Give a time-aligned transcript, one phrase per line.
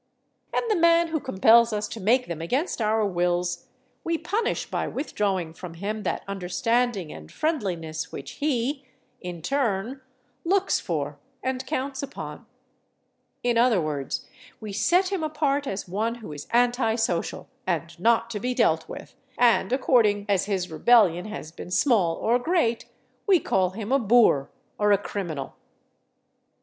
[0.51, 3.67] And the man who compels us to make them against our wills
[4.03, 8.83] we punish by withdrawing from him that understanding and friendliness which he,
[9.19, 10.01] in turn,
[10.43, 12.47] looks for and counts upon.
[13.43, 14.25] In other words,
[14.59, 18.89] we set him apart as one who is anti social and not to be dealt
[18.89, 22.85] with, and according as his rebellion has been small or great,
[23.27, 24.49] we call him a boor
[24.79, 25.57] or a criminal.